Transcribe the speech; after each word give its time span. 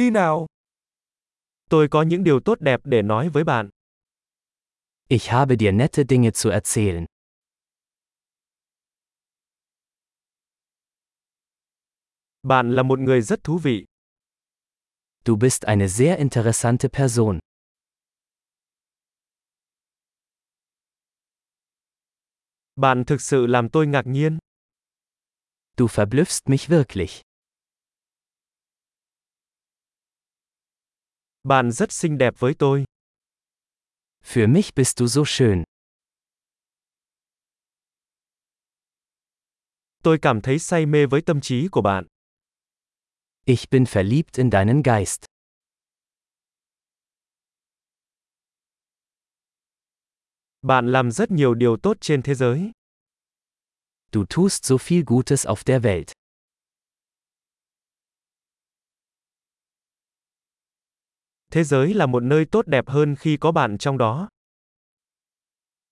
Đi 0.00 0.10
nào. 0.10 0.46
Tôi 1.70 1.88
có 1.90 2.02
những 2.02 2.24
điều 2.24 2.40
tốt 2.40 2.60
đẹp 2.60 2.80
để 2.84 3.02
nói 3.02 3.28
với 3.28 3.44
bạn. 3.44 3.70
Ich 5.08 5.30
habe 5.30 5.56
dir 5.56 5.74
nette 5.74 6.02
Dinge 6.08 6.30
zu 6.30 6.50
erzählen. 6.50 7.06
Bạn 12.42 12.74
là 12.74 12.82
một 12.82 12.98
người 12.98 13.22
rất 13.22 13.44
thú 13.44 13.58
vị. 13.58 13.86
Du 15.24 15.36
bist 15.36 15.62
eine 15.64 15.88
sehr 15.88 16.18
interessante 16.18 16.88
Person. 16.88 17.38
Bạn 22.76 23.04
thực 23.04 23.20
sự 23.20 23.46
làm 23.46 23.68
tôi 23.68 23.86
ngạc 23.86 24.06
nhiên. 24.06 24.38
Du 25.76 25.86
verblüffst 25.86 26.40
mich 26.46 26.68
wirklich. 26.68 27.29
Bạn 31.42 31.72
rất 31.72 31.92
xinh 31.92 32.18
đẹp 32.18 32.34
với 32.38 32.54
tôi. 32.58 32.84
Für 34.22 34.46
mich 34.46 34.74
bist 34.76 34.98
du 34.98 35.06
so 35.06 35.22
schön. 35.26 35.64
Tôi 40.02 40.18
cảm 40.22 40.40
thấy 40.40 40.58
say 40.58 40.86
mê 40.86 41.06
với 41.06 41.20
tâm 41.26 41.40
trí 41.40 41.68
của 41.68 41.82
bạn. 41.82 42.06
Ich 43.44 43.70
bin 43.70 43.84
verliebt 43.84 44.36
in 44.36 44.50
deinen 44.50 44.82
Geist. 44.82 45.24
Bạn 50.62 50.92
làm 50.92 51.10
rất 51.10 51.30
nhiều 51.30 51.54
điều 51.54 51.76
tốt 51.76 51.96
trên 52.00 52.22
thế 52.22 52.34
giới. 52.34 52.70
Du 54.12 54.24
tust 54.28 54.64
so 54.64 54.76
viel 54.76 55.02
Gutes 55.06 55.46
auf 55.46 55.62
der 55.66 55.82
Welt. 55.82 56.19
Thế 61.50 61.64
giới 61.64 61.94
là 61.94 62.06
một 62.06 62.22
nơi 62.22 62.44
tốt 62.44 62.66
đẹp 62.66 62.88
hơn 62.88 63.16
khi 63.16 63.36
có 63.36 63.52
bạn 63.52 63.78
trong 63.78 63.98
đó. 63.98 64.28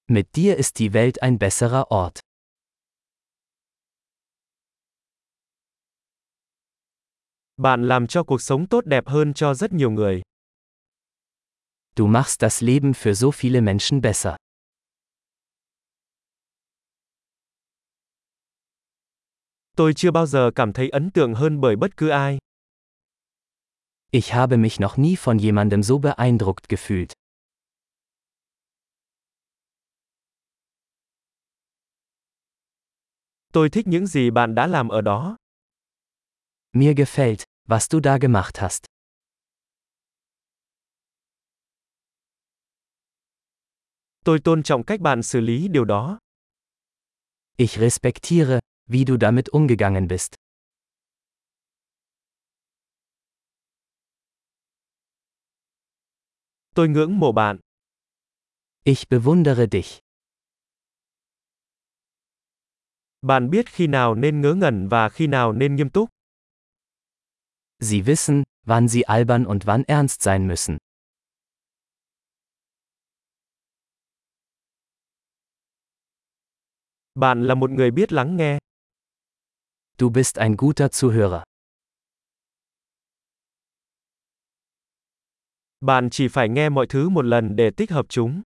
Mit 0.08 0.26
dir 0.32 0.56
ist 0.56 0.78
die 0.78 0.88
Welt 0.88 1.12
ein 1.20 1.38
besserer 1.38 1.82
Ort. 1.88 2.14
Bạn 7.56 7.88
làm 7.88 8.06
cho 8.06 8.22
cuộc 8.24 8.42
sống 8.42 8.66
tốt 8.66 8.84
đẹp 8.84 9.06
hơn 9.06 9.34
cho 9.34 9.54
rất 9.54 9.72
nhiều 9.72 9.90
người. 9.90 10.22
Du 11.96 12.06
machst 12.06 12.40
das 12.40 12.62
Leben 12.62 12.92
für 12.92 13.14
so 13.14 13.30
viele 13.30 13.60
Menschen 13.60 14.00
besser. 14.00 14.34
Tôi 19.76 19.94
chưa 19.94 20.10
bao 20.10 20.26
giờ 20.26 20.50
cảm 20.54 20.72
thấy 20.72 20.88
ấn 20.88 21.10
tượng 21.10 21.34
hơn 21.34 21.60
bởi 21.60 21.76
bất 21.76 21.96
cứ 21.96 22.08
ai. 22.08 22.38
Ich 24.10 24.32
habe 24.32 24.56
mich 24.56 24.80
noch 24.80 24.96
nie 24.96 25.16
von 25.16 25.38
jemandem 25.38 25.82
so 25.82 25.98
beeindruckt 25.98 26.68
gefühlt. 26.68 27.12
Tôi 33.52 33.68
thích 33.70 33.86
những 33.86 34.06
gì 34.06 34.30
bạn 34.30 34.54
đã 34.54 34.66
làm 34.66 34.88
ở 34.88 35.00
đó. 35.00 35.36
Mir 36.72 36.94
gefällt, 36.94 37.44
was 37.68 37.88
du 37.90 38.00
da 38.00 38.18
gemacht 38.18 38.58
hast. 38.58 38.84
Tôi 44.24 44.38
tôn 44.44 44.62
trọng 44.62 44.84
cách 44.84 45.00
bạn 45.00 45.22
xử 45.22 45.40
lý 45.40 45.68
điều 45.68 45.84
đó. 45.84 46.18
Ich 47.56 47.78
respektiere, 47.78 48.60
wie 48.86 49.04
du 49.04 49.16
damit 49.16 49.48
umgegangen 49.50 50.08
bist. 50.08 50.34
Tôi 56.78 56.88
ngưỡng 56.88 57.18
mộ 57.18 57.32
bạn. 57.32 57.60
Ich 58.84 59.08
bewundere 59.10 59.66
dich. 59.70 59.98
Bạn 63.22 63.50
biết 63.50 63.68
khi 63.68 63.86
nào 63.86 64.14
nên 64.14 64.40
ngớ 64.40 64.54
ngẩn 64.54 64.88
và 64.88 65.08
khi 65.08 65.26
nào 65.26 65.52
nên 65.52 65.76
nghiêm 65.76 65.90
túc. 65.90 66.08
Sie 67.80 68.02
wissen, 68.02 68.42
wann 68.66 68.88
sie 68.88 69.02
albern 69.02 69.44
und 69.44 69.64
wann 69.64 69.82
ernst 69.86 70.20
sein 70.20 70.46
müssen. 70.46 70.76
Bạn 77.14 77.46
là 77.46 77.54
một 77.54 77.70
người 77.70 77.90
biết 77.90 78.12
lắng 78.12 78.36
nghe. 78.36 78.58
Du 79.98 80.10
bist 80.10 80.36
ein 80.36 80.56
guter 80.58 80.90
Zuhörer. 80.90 81.42
Bạn 85.80 86.10
chỉ 86.10 86.28
phải 86.28 86.48
nghe 86.48 86.68
mọi 86.68 86.86
thứ 86.86 87.08
một 87.08 87.24
lần 87.24 87.56
để 87.56 87.70
tích 87.70 87.90
hợp 87.90 88.06
chúng. 88.08 88.42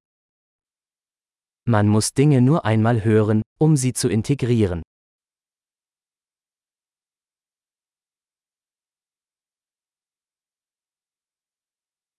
Man 1.64 1.88
muss 1.88 2.10
Dinge 2.16 2.40
nur 2.40 2.60
einmal 2.64 2.98
hören, 2.98 3.42
um 3.58 3.76
sie 3.76 3.92
zu 3.92 4.08
integrieren. 4.08 4.82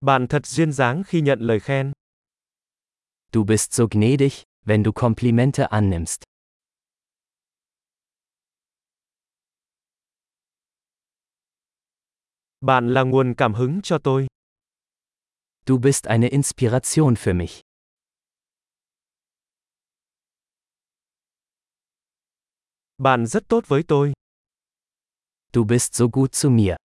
Bạn 0.02 0.28
thật 0.28 0.46
duyên 0.46 0.72
dáng 0.72 1.04
khi 1.04 1.22
nhận 1.22 1.40
lời 1.40 1.60
khen. 1.60 1.92
Du 3.34 3.44
bist 3.44 3.74
so 3.74 3.86
gnädig, 3.92 4.34
wenn 4.66 4.84
du 4.84 4.92
Komplimente 4.92 5.64
annimmst. 5.64 6.24
Bạn 12.62 12.94
là 12.94 13.04
nguồn 13.04 13.34
cảm 13.38 13.54
hứng 13.54 13.82
cho 13.84 13.98
tôi. 13.98 14.28
Du 15.68 15.78
bist 15.78 16.08
eine 16.08 16.28
Inspiration 16.28 17.16
für 17.16 17.34
mich. 17.34 17.62
Bạn 22.98 23.26
rất 23.26 23.44
tốt 23.48 23.64
với 23.68 23.84
tôi. 23.88 24.14
Du 25.54 25.64
bist 25.64 25.94
so 25.94 26.08
gut 26.08 26.32
zu 26.32 26.50
mir. 26.50 26.76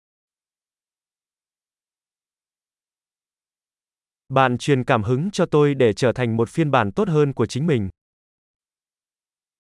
Bạn 4.29 4.59
truyền 4.59 4.85
cảm 4.85 5.03
hứng 5.03 5.31
cho 5.31 5.47
tôi 5.51 5.75
để 5.75 5.93
trở 5.93 6.13
thành 6.15 6.37
một 6.37 6.49
phiên 6.49 6.71
bản 6.71 6.93
tốt 6.93 7.09
hơn 7.09 7.33
của 7.33 7.47
chính 7.47 7.67
mình. 7.67 7.89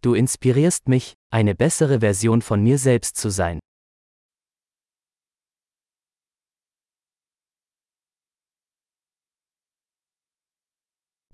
Du 0.03 0.13
inspirierst 0.13 0.81
mich, 0.85 1.13
eine 1.29 1.53
bessere 1.53 1.97
Version 1.97 2.39
von 2.39 2.63
mir 2.63 2.77
selbst 2.77 3.15
zu 3.15 3.29
sein. 3.29 3.59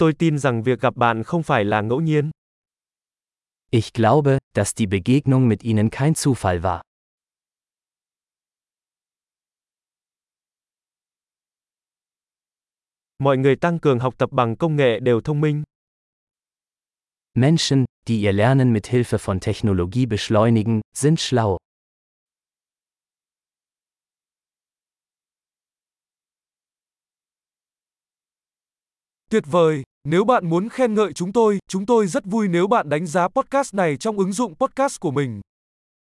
Tôi 0.02 0.14
tin 0.14 0.38
rằng 0.38 0.64
việc 0.64 0.82
gặp 0.82 0.96
bạn 0.96 1.24
không 1.24 1.44
phải 1.44 1.66
là 1.66 1.82
ngẫu 1.82 2.02
nhiên. 2.02 2.32
Ich 3.72 3.94
glaube, 3.94 4.38
dass 4.54 4.76
die 4.80 4.86
Begegnung 4.86 5.48
mit 5.48 5.60
ihnen 5.62 5.90
kein 5.90 6.14
Zufall 6.14 6.62
war. 6.62 6.82
Mọi 13.20 13.38
người 13.38 13.56
tăng 13.56 13.80
cường 13.80 14.00
học 14.00 14.14
tập 14.18 14.30
bằng 14.32 14.56
công 14.56 14.76
nghệ 14.76 15.00
đều 15.00 15.22
thông 15.22 15.42
minh. 15.42 15.64
Menschen, 17.34 17.86
die 18.08 18.22
ihr 18.22 18.36
Lernen 18.36 18.74
mit 18.74 18.88
Hilfe 18.88 19.18
von 19.18 19.40
Technologie 19.40 20.06
beschleunigen, 20.06 20.82
sind 20.94 21.20
schlau. 21.20 21.58
Tuyệt 29.30 29.44
vời! 29.48 29.84
Nếu 30.08 30.24
bạn 30.24 30.50
muốn 30.50 30.70
khen 30.70 30.94
ngợi 30.94 31.14
chúng 31.14 31.34
tôi, 31.34 31.60
chúng 31.68 31.86
tôi 31.86 32.08
rất 32.08 32.26
vui 32.26 32.48
nếu 32.48 32.68
bạn 32.68 32.90
đánh 32.90 33.06
giá 33.08 33.28
podcast 33.28 33.74
này 33.74 33.98
trong 33.98 34.18
ứng 34.18 34.34
dụng 34.34 34.56
podcast 34.56 35.00
của 35.00 35.12
mình. 35.12 35.42